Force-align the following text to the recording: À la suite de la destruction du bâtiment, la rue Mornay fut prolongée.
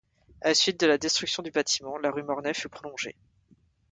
À 0.41 0.47
la 0.47 0.53
suite 0.55 0.79
de 0.79 0.87
la 0.87 0.97
destruction 0.97 1.43
du 1.43 1.51
bâtiment, 1.51 1.95
la 1.99 2.09
rue 2.09 2.23
Mornay 2.23 2.55
fut 2.55 2.69
prolongée. 2.69 3.15